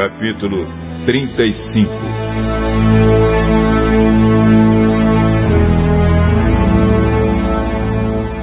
[0.00, 0.66] Capítulo
[1.04, 1.90] 35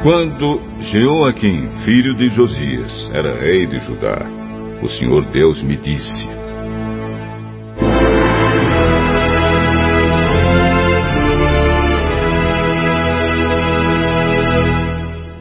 [0.03, 4.19] Quando Jeoaquim, filho de Josias, era rei de Judá,
[4.83, 6.11] o Senhor Deus me disse: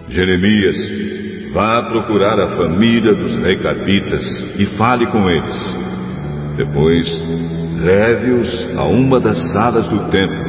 [0.08, 1.06] Jeremias,
[1.56, 4.22] Vá procurar a família dos recabitas
[4.58, 5.85] e fale com eles.
[6.56, 7.06] Depois,
[7.83, 10.47] leve-os a uma das salas do templo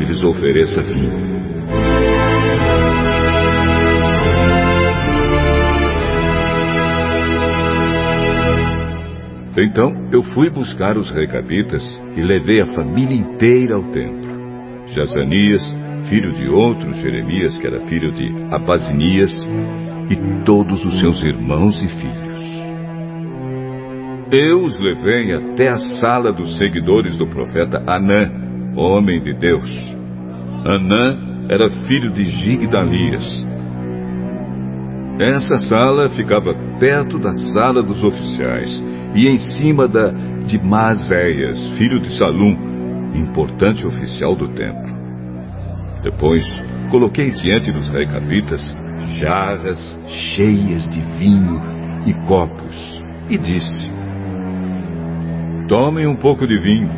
[0.00, 1.28] e lhes ofereça vinho.
[9.56, 11.82] Então eu fui buscar os recabitas
[12.16, 14.28] e levei a família inteira ao templo.
[14.88, 15.62] Jazanias,
[16.08, 19.32] filho de outro Jeremias, que era filho de Abazinias,
[20.10, 22.27] e todos os seus irmãos e filhos.
[24.30, 28.30] Eu os levei até a sala dos seguidores do profeta Anã,
[28.76, 29.70] homem de Deus.
[30.66, 33.46] Anã era filho de Gigdalias.
[35.18, 38.84] Essa sala ficava perto da sala dos oficiais
[39.14, 40.10] e em cima da
[40.46, 42.54] de Maazéias, filho de Salum,
[43.14, 44.88] importante oficial do templo.
[46.02, 46.44] Depois,
[46.90, 48.60] coloquei diante dos recabitas
[49.20, 51.60] jarras cheias de vinho
[52.06, 53.97] e copos, e disse:
[55.68, 56.90] Tomem um pouco de vinho.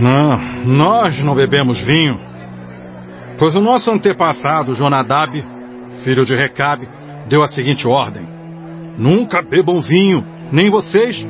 [0.00, 2.18] Não, nós não bebemos vinho,
[3.38, 5.32] pois o nosso antepassado Jonadab,
[6.04, 6.88] filho de Recabe,
[7.28, 8.26] deu a seguinte ordem:
[8.96, 11.26] Nunca bebam vinho, nem vocês,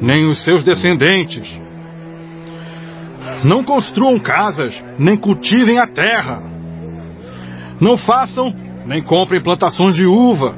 [0.00, 1.60] nem os seus descendentes.
[3.44, 6.40] Não construam casas, nem cultivem a terra.
[7.80, 8.54] Não façam
[8.86, 10.54] nem comprem plantações de uva.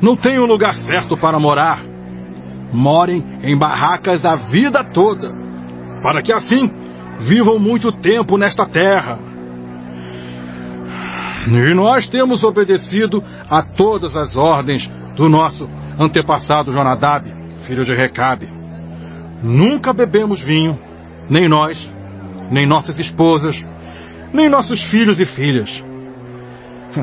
[0.00, 1.82] Não tenham lugar certo para morar.
[2.72, 5.32] Morem em barracas a vida toda,
[6.02, 6.70] para que assim
[7.28, 9.18] vivam muito tempo nesta terra.
[11.46, 17.32] E nós temos obedecido a todas as ordens do nosso antepassado Jonadab,
[17.66, 18.48] filho de Recabe.
[19.42, 20.78] Nunca bebemos vinho,
[21.30, 21.78] nem nós,
[22.50, 23.56] nem nossas esposas,
[24.32, 25.70] nem nossos filhos e filhas.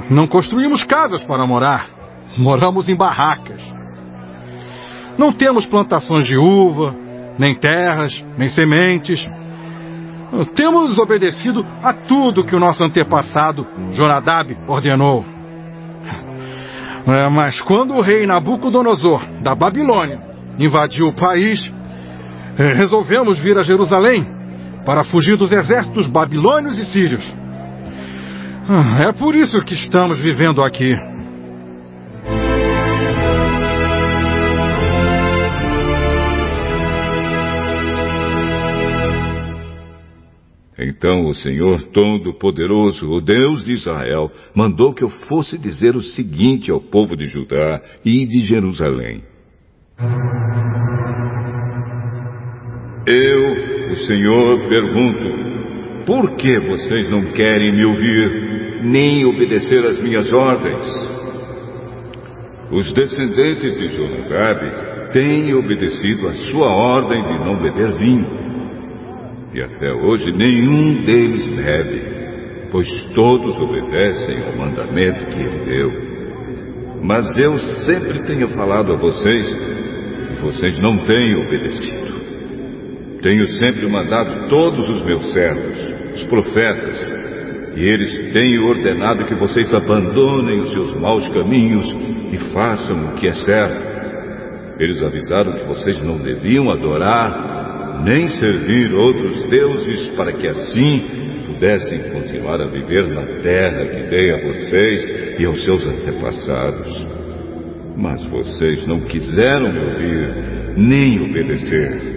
[0.09, 1.94] Não construímos casas para morar.
[2.37, 3.61] Moramos em barracas.
[5.17, 6.93] Não temos plantações de uva,
[7.39, 9.25] nem terras, nem sementes.
[10.55, 15.23] Temos obedecido a tudo que o nosso antepassado Jonadab ordenou.
[17.07, 20.19] É, mas quando o rei Nabucodonosor, da Babilônia,
[20.57, 21.71] invadiu o país,
[22.57, 24.25] é, resolvemos vir a Jerusalém
[24.85, 27.33] para fugir dos exércitos babilônios e sírios.
[28.67, 30.91] Ah, é por isso que estamos vivendo aqui.
[40.97, 46.71] Então o Senhor Todo-Poderoso, o Deus de Israel, mandou que eu fosse dizer o seguinte
[46.71, 49.23] ao povo de Judá e de Jerusalém:
[53.07, 58.55] Eu, o Senhor, pergunto: por que vocês não querem me ouvir?
[58.85, 60.85] nem obedecer às minhas ordens.
[62.71, 68.44] Os descendentes de Jonadab têm obedecido à sua ordem de não beber vinho.
[69.55, 72.01] E até hoje nenhum deles bebe,
[72.69, 75.91] pois todos obedecem ao mandamento que ele deu.
[77.01, 77.55] Mas eu
[77.85, 79.49] sempre tenho falado a vocês
[80.33, 82.15] e vocês não têm obedecido.
[83.21, 87.13] Tenho sempre mandado todos os meus servos, os profetas,
[87.77, 91.89] e eles têm ordenado que vocês abandonem os seus maus caminhos
[92.33, 93.95] e façam o que é certo.
[94.81, 97.64] Eles avisaram que vocês não deviam adorar
[98.03, 101.03] nem servir outros deuses para que assim
[101.45, 107.05] pudessem continuar a viver na terra que dei a vocês e aos seus antepassados.
[107.95, 112.15] Mas vocês não quiseram ouvir nem obedecer.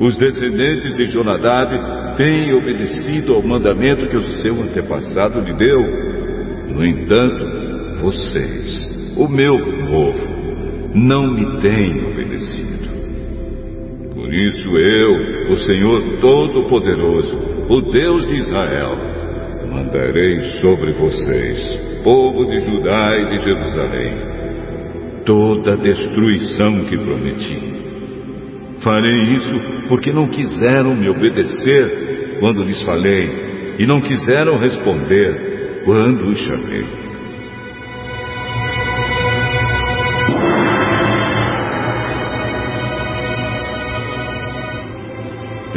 [0.00, 5.78] Os descendentes de Jonadab tem obedecido ao mandamento que o seu antepassado lhe deu.
[6.68, 7.44] No entanto,
[8.00, 10.40] vocês, o meu povo,
[10.94, 12.79] não me têm obedecido.
[14.30, 17.36] Por isso eu, o Senhor Todo-Poderoso,
[17.68, 18.96] o Deus de Israel,
[19.68, 21.58] mandarei sobre vocês,
[22.04, 24.18] povo de Judá e de Jerusalém,
[25.26, 27.58] toda a destruição que prometi.
[28.84, 36.28] Farei isso porque não quiseram me obedecer quando lhes falei, e não quiseram responder quando
[36.28, 37.09] os chamei.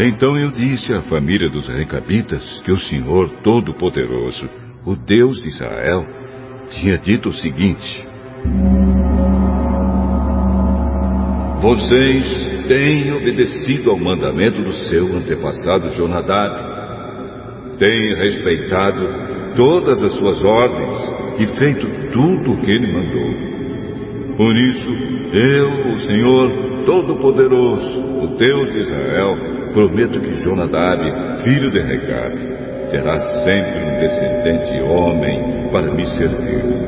[0.06, 4.50] Então eu disse à família dos Recabitas que o Senhor Todo-Poderoso,
[4.86, 6.06] o Deus de Israel,
[6.72, 8.06] tinha dito o seguinte:
[11.62, 16.74] Vocês têm obedecido ao mandamento do seu antepassado Jonadab.
[17.80, 20.98] Têm respeitado todas as suas ordens
[21.40, 23.53] e feito tudo o que ele mandou.
[24.38, 24.90] Por isso,
[25.32, 29.38] eu, o Senhor Todo-Poderoso, o Deus de Israel,
[29.74, 32.48] prometo que Jonadab, filho de Recabe,
[32.92, 36.84] terá sempre um descendente homem para me servir.